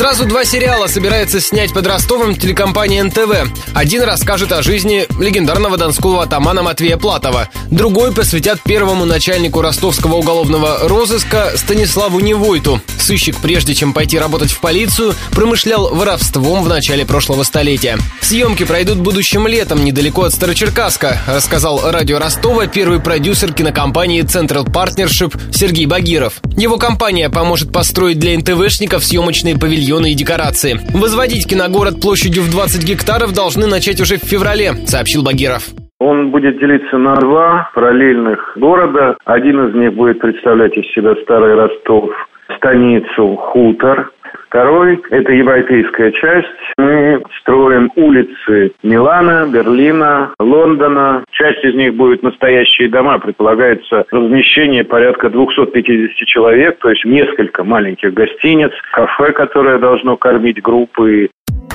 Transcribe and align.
Сразу 0.00 0.24
два 0.24 0.46
сериала 0.46 0.86
собирается 0.86 1.42
снять 1.42 1.74
под 1.74 1.86
Ростовом 1.86 2.34
телекомпания 2.34 3.04
НТВ. 3.04 3.52
Один 3.74 4.02
расскажет 4.02 4.50
о 4.50 4.62
жизни 4.62 5.06
легендарного 5.20 5.76
донского 5.76 6.22
атамана 6.22 6.62
Матвея 6.62 6.96
Платова. 6.96 7.50
Другой 7.70 8.10
посвятят 8.14 8.62
первому 8.62 9.04
начальнику 9.04 9.60
ростовского 9.60 10.14
уголовного 10.14 10.88
розыска 10.88 11.52
Станиславу 11.54 12.20
Невойту. 12.20 12.80
Сыщик, 12.98 13.36
прежде 13.42 13.74
чем 13.74 13.92
пойти 13.92 14.18
работать 14.18 14.50
в 14.50 14.60
полицию, 14.60 15.14
промышлял 15.32 15.94
воровством 15.94 16.64
в 16.64 16.68
начале 16.68 17.04
прошлого 17.04 17.42
столетия. 17.42 17.98
Съемки 18.22 18.64
пройдут 18.64 18.98
будущим 18.98 19.46
летом 19.46 19.84
недалеко 19.84 20.22
от 20.22 20.32
Старочеркасска, 20.32 21.20
рассказал 21.26 21.90
радио 21.90 22.18
Ростова 22.18 22.66
первый 22.68 23.00
продюсер 23.00 23.52
кинокомпании 23.52 24.22
Central 24.22 24.64
Partnership 24.64 25.38
Сергей 25.52 25.84
Багиров. 25.84 26.40
Его 26.56 26.78
компания 26.78 27.28
поможет 27.28 27.70
построить 27.70 28.18
для 28.18 28.38
НТВшников 28.38 29.04
съемочные 29.04 29.58
павильоны 29.58 29.89
павильоны 29.90 30.12
и 30.12 30.14
декорации. 30.14 30.78
Возводить 30.94 31.48
киногород 31.48 32.00
площадью 32.00 32.42
в 32.44 32.50
20 32.50 32.86
гектаров 32.86 33.34
должны 33.34 33.66
начать 33.66 34.00
уже 34.00 34.16
в 34.16 34.24
феврале, 34.24 34.72
сообщил 34.86 35.22
Багиров. 35.22 35.62
Он 35.98 36.30
будет 36.30 36.58
делиться 36.58 36.96
на 36.96 37.14
два 37.16 37.70
параллельных 37.74 38.56
города. 38.56 39.16
Один 39.24 39.68
из 39.68 39.74
них 39.74 39.94
будет 39.94 40.20
представлять 40.20 40.72
из 40.76 40.86
себя 40.94 41.14
Старый 41.22 41.54
Ростов, 41.54 42.10
станицу 42.56 43.36
Хутор, 43.36 44.10
Второй– 44.50 45.00
это 45.10 45.32
европейская 45.32 46.10
часть. 46.10 46.58
Мы 46.76 46.99
строим 47.40 47.90
улицы 47.96 48.72
Милана, 48.82 49.48
Берлина, 49.50 50.32
Лондона. 50.38 51.24
Часть 51.30 51.64
из 51.64 51.74
них 51.74 51.94
будет 51.94 52.22
настоящие 52.22 52.88
дома. 52.88 53.18
Предполагается 53.18 54.04
размещение 54.10 54.84
порядка 54.84 55.30
250 55.30 56.26
человек, 56.26 56.78
то 56.80 56.90
есть 56.90 57.04
несколько 57.04 57.64
маленьких 57.64 58.12
гостиниц, 58.12 58.72
кафе, 58.92 59.32
которое 59.32 59.78
должно 59.78 60.16
кормить 60.16 60.62
группы 60.62 61.30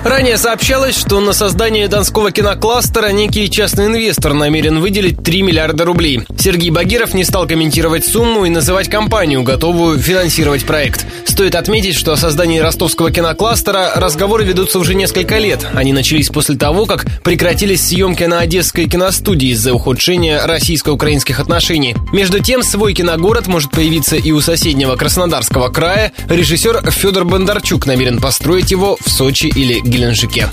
Ранее 0.05 0.37
сообщалось, 0.37 0.95
что 0.95 1.19
на 1.19 1.33
создание 1.33 1.87
донского 1.87 2.31
кинокластера 2.31 3.07
некий 3.07 3.49
частный 3.49 3.87
инвестор 3.87 4.33
намерен 4.33 4.79
выделить 4.79 5.23
3 5.23 5.41
миллиарда 5.41 5.83
рублей. 5.83 6.21
Сергей 6.37 6.69
Багиров 6.69 7.15
не 7.15 7.23
стал 7.23 7.47
комментировать 7.47 8.05
сумму 8.05 8.45
и 8.45 8.51
называть 8.51 8.87
компанию, 8.87 9.41
готовую 9.41 9.97
финансировать 9.97 10.63
проект. 10.63 11.07
Стоит 11.25 11.55
отметить, 11.55 11.95
что 11.95 12.13
о 12.13 12.17
создании 12.17 12.59
ростовского 12.59 13.09
кинокластера 13.09 13.93
разговоры 13.95 14.43
ведутся 14.43 14.77
уже 14.77 14.93
несколько 14.93 15.39
лет. 15.39 15.65
Они 15.73 15.91
начались 15.91 16.29
после 16.29 16.55
того, 16.55 16.85
как 16.85 17.07
прекратились 17.23 17.87
съемки 17.87 18.25
на 18.25 18.41
Одесской 18.41 18.87
киностудии 18.87 19.49
из-за 19.49 19.73
ухудшения 19.73 20.45
российско-украинских 20.45 21.39
отношений. 21.39 21.95
Между 22.13 22.43
тем, 22.43 22.61
свой 22.61 22.93
киногород 22.93 23.47
может 23.47 23.71
появиться 23.71 24.17
и 24.17 24.31
у 24.31 24.39
соседнего 24.39 24.97
Краснодарского 24.97 25.69
края. 25.69 26.13
Режиссер 26.29 26.91
Федор 26.91 27.25
Бондарчук 27.25 27.87
намерен 27.87 28.21
построить 28.21 28.69
его 28.69 28.97
в 29.03 29.09
Сочи 29.09 29.47
или 29.47 29.79
Геленджике. 29.95 30.49